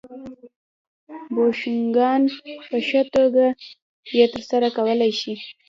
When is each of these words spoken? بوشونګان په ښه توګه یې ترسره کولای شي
بوشونګان 1.35 2.21
په 2.69 2.77
ښه 2.87 3.01
توګه 3.15 3.45
یې 4.17 4.25
ترسره 4.33 4.67
کولای 4.77 5.11
شي 5.21 5.33